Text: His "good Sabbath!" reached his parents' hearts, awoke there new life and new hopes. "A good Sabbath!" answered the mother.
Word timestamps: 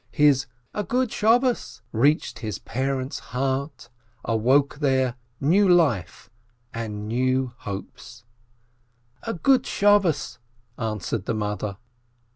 His 0.09 0.47
"good 0.87 1.11
Sabbath!" 1.11 1.81
reached 1.91 2.39
his 2.39 2.57
parents' 2.57 3.19
hearts, 3.37 3.91
awoke 4.25 4.79
there 4.79 5.13
new 5.39 5.69
life 5.69 6.27
and 6.73 7.07
new 7.07 7.53
hopes. 7.59 8.23
"A 9.21 9.35
good 9.35 9.63
Sabbath!" 9.67 10.39
answered 10.79 11.25
the 11.27 11.35
mother. 11.35 11.77